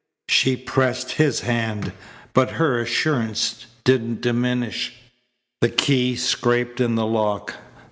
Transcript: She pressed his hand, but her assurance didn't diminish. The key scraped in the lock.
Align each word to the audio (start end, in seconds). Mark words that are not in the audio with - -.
She 0.29 0.57
pressed 0.57 1.11
his 1.11 1.41
hand, 1.41 1.91
but 2.33 2.53
her 2.53 2.81
assurance 2.81 3.67
didn't 3.83 4.21
diminish. 4.21 4.95
The 5.61 5.69
key 5.69 6.15
scraped 6.15 6.81
in 6.81 6.95
the 6.95 7.05
lock. 7.05 7.53